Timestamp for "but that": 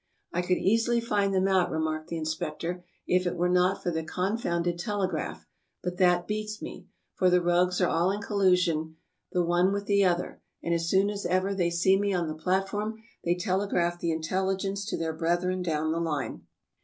5.83-6.25